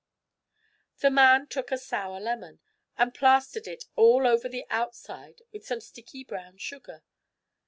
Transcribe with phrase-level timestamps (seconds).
[1.01, 2.59] The man took a sour lemon,
[2.97, 7.03] and plastered it all on the outside with some sticky brown sugar.